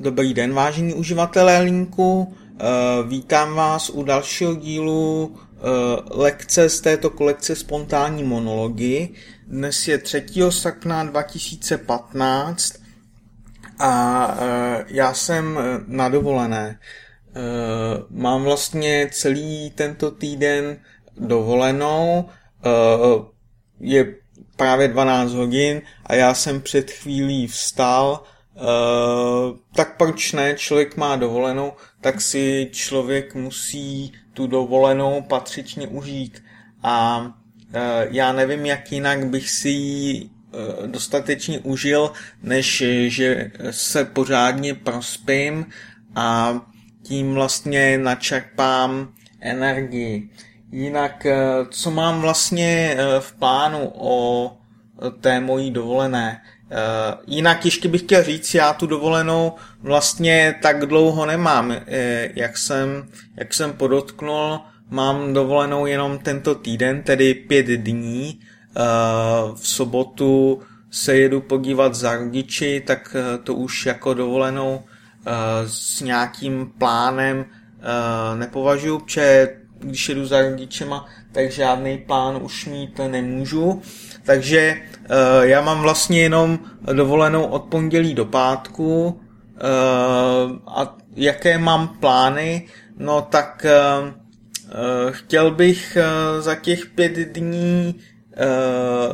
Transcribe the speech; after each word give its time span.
Dobrý 0.00 0.34
den, 0.34 0.54
vážení 0.54 0.94
uživatelé 0.94 1.60
linku. 1.60 2.34
Eh, 2.58 2.64
vítám 3.08 3.54
vás 3.54 3.90
u 3.90 4.02
dalšího 4.02 4.54
dílu 4.54 5.36
eh, 5.36 5.60
lekce 6.10 6.68
z 6.68 6.80
této 6.80 7.10
kolekce 7.10 7.56
spontánní 7.56 8.24
monology. 8.24 9.08
Dnes 9.46 9.88
je 9.88 9.98
3. 9.98 10.24
srpna 10.50 11.04
2015 11.04 12.72
a 13.78 14.36
eh, 14.40 14.84
já 14.88 15.14
jsem 15.14 15.58
na 15.86 16.08
dovolené. 16.08 16.78
Mám 18.10 18.42
vlastně 18.42 19.08
celý 19.12 19.72
tento 19.74 20.10
týden 20.10 20.78
dovolenou. 21.16 22.28
Je 23.80 24.14
právě 24.56 24.88
12 24.88 25.32
hodin 25.32 25.82
a 26.06 26.14
já 26.14 26.34
jsem 26.34 26.60
před 26.60 26.90
chvílí 26.90 27.46
vstal 27.46 28.22
Uh, 28.54 29.56
tak 29.76 29.96
proč 29.96 30.32
ne, 30.32 30.54
člověk 30.54 30.96
má 30.96 31.16
dovolenou, 31.16 31.72
tak 32.00 32.20
si 32.20 32.68
člověk 32.72 33.34
musí 33.34 34.12
tu 34.32 34.46
dovolenou 34.46 35.22
patřičně 35.22 35.88
užít. 35.88 36.42
A 36.82 37.20
uh, 37.20 37.80
já 38.10 38.32
nevím, 38.32 38.66
jak 38.66 38.92
jinak 38.92 39.26
bych 39.26 39.50
si 39.50 39.68
ji 39.68 40.24
uh, 40.24 40.86
dostatečně 40.86 41.58
užil, 41.58 42.12
než 42.42 42.84
že 43.06 43.50
se 43.70 44.04
pořádně 44.04 44.74
prospím 44.74 45.66
a 46.14 46.60
tím 47.02 47.34
vlastně 47.34 47.98
načerpám 47.98 49.14
energii. 49.40 50.30
Jinak, 50.72 51.26
co 51.70 51.90
mám 51.90 52.20
vlastně 52.20 52.96
v 53.20 53.32
plánu 53.32 53.92
o 53.94 54.56
té 55.20 55.40
mojí 55.40 55.70
dovolené? 55.70 56.42
Uh, 56.74 57.20
jinak 57.26 57.64
ještě 57.64 57.88
bych 57.88 58.00
chtěl 58.00 58.22
říct, 58.22 58.54
já 58.54 58.72
tu 58.72 58.86
dovolenou 58.86 59.52
vlastně 59.80 60.54
tak 60.62 60.86
dlouho 60.86 61.26
nemám. 61.26 61.70
Uh, 61.70 61.76
jak, 62.34 62.58
jsem, 62.58 63.08
jak 63.36 63.54
jsem 63.54 63.72
podotknul, 63.72 64.60
mám 64.90 65.34
dovolenou 65.34 65.86
jenom 65.86 66.18
tento 66.18 66.54
týden, 66.54 67.02
tedy 67.02 67.34
pět 67.34 67.66
dní. 67.66 68.40
Uh, 68.76 69.54
v 69.54 69.68
sobotu 69.68 70.62
se 70.90 71.16
jedu 71.16 71.40
podívat 71.40 71.94
za 71.94 72.16
rodiči, 72.16 72.82
tak 72.86 73.16
to 73.44 73.54
už 73.54 73.86
jako 73.86 74.14
dovolenou 74.14 74.82
s 75.66 76.00
nějakým 76.00 76.72
plánem 76.78 77.44
nepovažuji, 78.34 78.98
protože 78.98 79.56
když 79.84 80.08
jedu 80.08 80.26
za 80.26 80.42
rodičema, 80.42 81.06
tak 81.32 81.50
žádný 81.50 81.98
plán 81.98 82.38
už 82.42 82.66
mít 82.66 83.00
nemůžu. 83.08 83.82
Takže 84.22 84.76
uh, 85.00 85.06
já 85.42 85.60
mám 85.60 85.80
vlastně 85.80 86.22
jenom 86.22 86.58
dovolenou 86.92 87.44
od 87.44 87.62
pondělí 87.64 88.14
do 88.14 88.24
pátku 88.24 89.06
uh, 89.06 90.58
a 90.66 90.96
jaké 91.16 91.58
mám 91.58 91.88
plány, 91.88 92.66
no 92.98 93.22
tak 93.22 93.66
uh, 93.66 94.14
chtěl 95.10 95.50
bych 95.50 95.98
za 96.40 96.54
těch 96.54 96.86
pět 96.86 97.12
dní 97.12 97.94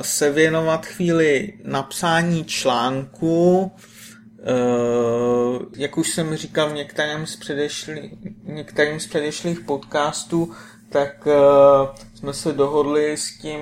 se 0.00 0.30
věnovat 0.30 0.86
chvíli 0.86 1.52
napsání 1.64 2.44
článku, 2.44 3.72
Uh, 4.40 5.62
jak 5.76 5.98
už 5.98 6.10
jsem 6.10 6.36
říkal 6.36 6.70
v 6.70 6.74
některém 6.74 7.26
z, 7.26 7.36
předešli, 7.36 8.10
některým 8.44 9.00
z 9.00 9.06
předešlých 9.06 9.60
podcastů, 9.60 10.54
tak 10.88 11.26
uh, 11.26 11.32
jsme 12.14 12.32
se 12.32 12.52
dohodli 12.52 13.16
s 13.16 13.38
tím 13.38 13.60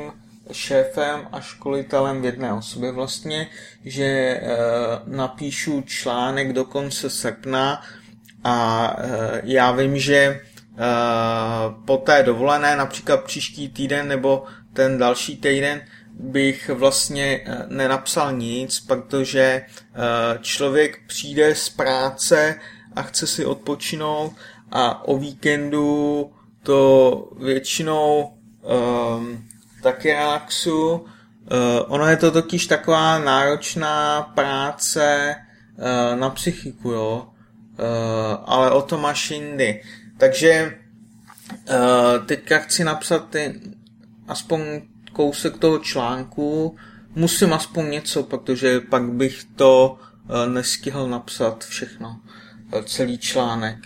šéfem 0.53 1.29
a 1.33 1.41
školitelem 1.41 2.23
v 2.23 2.25
jedné 2.25 2.53
osobě 2.53 2.93
vlastně, 2.93 3.49
že 3.85 4.41
uh, 4.43 5.15
napíšu 5.15 5.83
článek 5.87 6.53
do 6.53 6.65
konce 6.65 7.11
srpna 7.11 7.83
a 8.45 8.97
já 9.43 9.73
vím, 9.73 9.99
že 9.99 10.41
po 11.85 11.97
té 11.97 12.23
dovolené, 12.23 12.77
například 12.77 13.25
příští 13.25 13.69
týden 13.69 14.09
nebo 14.09 14.45
ten 14.73 14.99
další 14.99 15.37
týden, 15.37 15.81
bych 16.19 16.69
vlastně 16.69 17.45
nenapsal 17.69 18.33
nic, 18.33 18.81
protože 18.81 19.67
člověk 20.41 21.01
přijde 21.07 21.55
z 21.55 21.69
práce 21.69 22.61
a 22.97 23.03
chce 23.03 23.27
si 23.27 23.45
odpočinout 23.45 24.33
a 24.73 25.09
o 25.09 25.19
víkendu 25.19 26.33
to 26.63 27.31
většinou 27.39 28.35
um, 28.63 29.45
taky 29.83 30.13
relaxu. 30.13 30.93
Uh, 30.93 31.07
ono 31.87 32.07
je 32.07 32.17
to 32.17 32.31
totiž 32.31 32.67
taková 32.67 33.19
náročná 33.19 34.23
práce 34.23 35.35
uh, 35.79 36.19
na 36.19 36.31
psychiku, 36.31 36.91
jo. 36.91 37.27
Uh, 37.27 38.45
ale 38.45 38.71
o 38.71 38.83
to 38.83 38.99
máš 38.99 39.31
jindy. 39.31 39.83
Takže 40.19 40.79
uh, 41.71 42.27
teďka 42.27 42.59
chci 42.59 42.85
napsat 42.85 43.31
ty, 43.31 43.61
aspoň 44.29 44.61
kousek 45.13 45.59
toho 45.59 45.79
článku. 45.79 46.77
Musím 47.15 47.53
aspoň 47.53 47.91
něco, 47.91 48.23
protože 48.23 48.81
pak 48.81 49.03
bych 49.13 49.45
to 49.57 49.97
uh, 49.97 50.53
nestihl 50.53 51.09
napsat 51.09 51.65
všechno. 51.65 52.21
Uh, 52.75 52.83
celý 52.83 53.19
článek. 53.19 53.79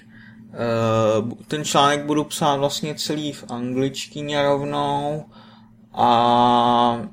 Uh, 1.22 1.30
ten 1.48 1.64
článek 1.64 2.04
budu 2.04 2.24
psát 2.24 2.56
vlastně 2.56 2.94
celý 2.94 3.32
v 3.32 3.44
angličtině 3.50 4.42
rovnou 4.42 5.24
a 5.92 7.06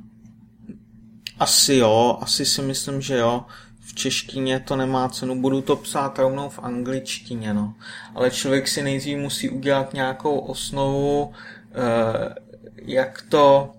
asi 1.40 1.76
jo, 1.76 2.18
asi 2.22 2.46
si 2.46 2.62
myslím, 2.62 3.02
že 3.02 3.18
jo. 3.18 3.46
V 3.80 3.94
češtině 3.96 4.60
to 4.60 4.76
nemá 4.76 5.10
cenu, 5.10 5.42
budu 5.42 5.62
to 5.62 5.76
psát 5.76 6.20
rovnou 6.20 6.50
v 6.50 6.60
angličtině, 6.60 7.54
no. 7.54 7.74
Ale 8.16 8.32
člověk 8.32 8.68
si 8.68 8.84
nejdřív 8.84 9.18
musí 9.18 9.50
udělat 9.50 9.94
nějakou 9.94 10.40
osnovu, 10.40 11.34
eh, 11.72 12.36
jak 12.76 13.22
to 13.30 13.72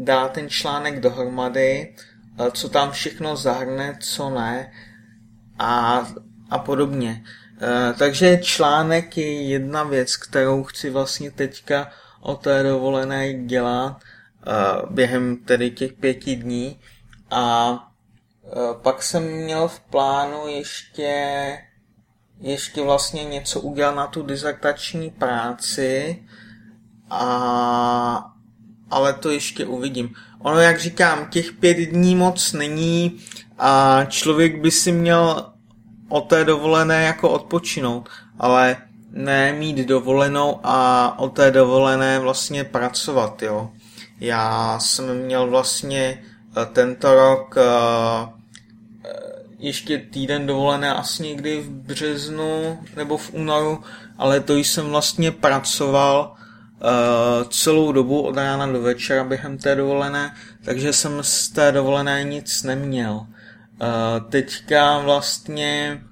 dá 0.00 0.28
ten 0.28 0.48
článek 0.48 1.00
dohromady, 1.00 1.94
eh, 2.38 2.50
co 2.50 2.68
tam 2.68 2.90
všechno 2.90 3.36
zahrne, 3.36 3.98
co 4.00 4.30
ne 4.30 4.72
a, 5.58 6.06
a 6.50 6.58
podobně. 6.58 7.24
Eh, 7.60 7.94
takže 7.98 8.38
článek 8.42 9.16
je 9.16 9.42
jedna 9.42 9.84
věc, 9.84 10.16
kterou 10.16 10.64
chci 10.64 10.90
vlastně 10.90 11.30
teďka 11.30 11.90
o 12.20 12.34
té 12.34 12.62
dovolené 12.62 13.34
dělat 13.34 14.00
během 14.90 15.36
tedy 15.36 15.70
těch 15.70 15.92
pěti 15.92 16.36
dní 16.36 16.80
a 17.30 17.74
pak 18.82 19.02
jsem 19.02 19.22
měl 19.22 19.68
v 19.68 19.80
plánu 19.80 20.48
ještě 20.48 21.12
ještě 22.40 22.82
vlastně 22.82 23.24
něco 23.24 23.60
udělat 23.60 23.94
na 23.94 24.06
tu 24.06 24.22
dizertační 24.22 25.10
práci 25.10 26.22
a 27.10 28.34
ale 28.90 29.12
to 29.12 29.30
ještě 29.30 29.66
uvidím. 29.66 30.14
Ono, 30.38 30.60
jak 30.60 30.80
říkám, 30.80 31.26
těch 31.30 31.52
pět 31.52 31.76
dní 31.76 32.16
moc 32.16 32.52
není 32.52 33.20
a 33.58 34.04
člověk 34.04 34.60
by 34.60 34.70
si 34.70 34.92
měl 34.92 35.46
o 36.08 36.20
té 36.20 36.44
dovolené 36.44 37.02
jako 37.02 37.30
odpočinout, 37.30 38.08
ale 38.38 38.76
ne 39.10 39.52
mít 39.52 39.76
dovolenou 39.76 40.60
a 40.64 41.14
o 41.18 41.28
té 41.28 41.50
dovolené 41.50 42.18
vlastně 42.18 42.64
pracovat, 42.64 43.42
jo. 43.42 43.70
Já 44.20 44.78
jsem 44.78 45.18
měl 45.24 45.50
vlastně 45.50 46.22
eh, 46.56 46.66
tento 46.66 47.14
rok 47.14 47.54
eh, 47.58 47.62
eh, 49.04 49.10
ještě 49.58 49.98
týden 49.98 50.46
dovolené 50.46 50.94
asi 50.94 51.22
někdy 51.22 51.60
v 51.60 51.70
březnu 51.70 52.78
nebo 52.96 53.16
v 53.16 53.34
únoru, 53.34 53.84
ale 54.18 54.40
to 54.40 54.56
jsem 54.56 54.86
vlastně 54.86 55.30
pracoval 55.30 56.34
celou 57.48 57.92
dobu 57.92 58.22
od 58.22 58.36
rána 58.36 58.66
do 58.66 58.82
večera 58.82 59.24
během 59.24 59.58
té 59.58 59.74
dovolené, 59.74 60.34
takže 60.64 60.92
jsem 60.92 61.22
z 61.22 61.48
té 61.48 61.72
dovolené 61.72 62.24
nic 62.24 62.62
neměl. 62.62 63.26
Teďka 64.28 64.98
vlastně 64.98 66.02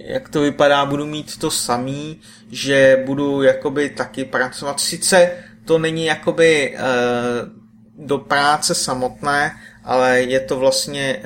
jak 0.00 0.28
to 0.28 0.40
vypadá, 0.40 0.84
budu 0.84 1.06
mít 1.06 1.38
to 1.38 1.50
samý, 1.50 2.20
že 2.50 3.02
budu 3.06 3.42
jakoby 3.42 3.90
taky 3.90 4.24
pracovat. 4.24 4.80
Sice 4.80 5.30
to 5.64 5.78
není 5.78 6.04
jakoby 6.04 6.76
uh, 6.76 8.06
do 8.06 8.18
práce 8.18 8.74
samotné, 8.74 9.56
ale 9.84 10.20
je 10.20 10.40
to 10.40 10.58
vlastně 10.58 11.22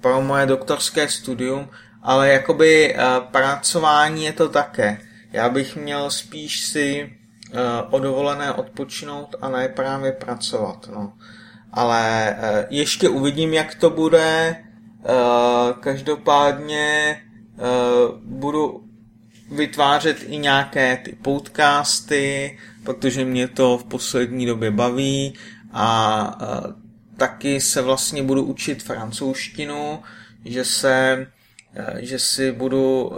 pro 0.00 0.22
moje 0.22 0.46
doktorské 0.46 1.08
studium, 1.08 1.68
ale 2.02 2.28
jakoby 2.28 2.96
pracování 3.30 4.24
je 4.24 4.32
to 4.32 4.48
také. 4.48 5.00
Já 5.32 5.48
bych 5.48 5.76
měl 5.76 6.10
spíš 6.10 6.64
si 6.64 7.16
uh, 7.52 7.58
odovolené 7.90 8.52
odpočinout 8.52 9.36
a 9.40 9.48
ne 9.48 9.68
právě 9.68 10.12
pracovat. 10.12 10.88
No. 10.94 11.12
Ale 11.72 12.36
uh, 12.38 12.64
ještě 12.70 13.08
uvidím, 13.08 13.54
jak 13.54 13.74
to 13.74 13.90
bude. 13.90 14.56
Uh, 15.00 15.78
každopádně 15.80 17.16
budu 18.24 18.84
vytvářet 19.50 20.16
i 20.22 20.36
nějaké 20.38 20.96
ty 20.96 21.12
podcasty, 21.22 22.58
protože 22.84 23.24
mě 23.24 23.48
to 23.48 23.78
v 23.78 23.84
poslední 23.84 24.46
době 24.46 24.70
baví 24.70 25.34
a 25.72 26.38
taky 27.16 27.60
se 27.60 27.82
vlastně 27.82 28.22
budu 28.22 28.44
učit 28.44 28.82
francouzštinu, 28.82 30.02
že 30.44 30.64
se 30.64 31.26
že 31.98 32.18
si 32.18 32.52
budu, 32.52 33.12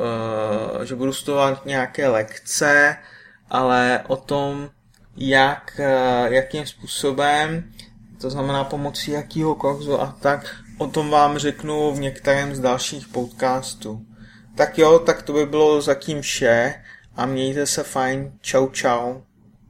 že 0.85 0.95
budu 0.95 1.13
studovat 1.13 1.67
nějaké 1.67 2.09
lekce, 2.09 2.97
ale 3.53 4.01
o 4.07 4.17
tom, 4.17 4.71
jak, 5.17 5.81
jakým 6.25 6.67
způsobem, 6.67 7.73
to 8.21 8.31
znamená 8.31 8.65
pomocí 8.65 9.11
jakého 9.11 9.55
kurzu 9.55 10.01
a 10.01 10.17
tak, 10.21 10.57
o 10.79 10.87
tom 10.87 11.11
vám 11.11 11.39
řeknu 11.39 11.95
v 11.95 12.01
některém 12.01 12.55
z 12.55 12.61
dalších 12.61 13.09
podcastů. 13.09 14.07
Tak 14.57 14.79
jo, 14.79 14.99
tak 14.99 15.23
to 15.23 15.33
by 15.33 15.47
bylo 15.47 15.81
zatím 15.81 16.21
vše 16.21 16.75
a 17.17 17.27
mějte 17.27 17.67
se 17.67 17.83
fajn. 17.83 18.33
Čau 18.41 18.69
čau. 18.69 19.21